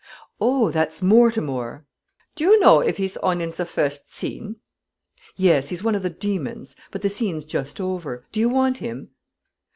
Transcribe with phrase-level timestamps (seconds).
[0.39, 1.85] "Oh, that's Mortimore."
[2.37, 4.55] "To you know if he's on in ze virsd zene?"
[5.35, 5.69] "Yes.
[5.69, 8.25] He's one of the demons; but the scene's just over.
[8.31, 9.11] Do you want him?"